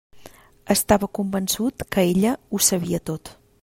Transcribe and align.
Estava 0.75 1.09
convençut 1.19 1.87
que 1.95 2.09
ella 2.15 2.35
ho 2.49 2.65
sabia 2.73 3.07
tot. 3.13 3.37